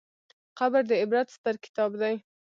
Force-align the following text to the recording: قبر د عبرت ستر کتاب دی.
قبر 0.59 0.81
د 0.89 0.91
عبرت 1.01 1.27
ستر 1.35 1.55
کتاب 1.65 1.91
دی. 2.01 2.15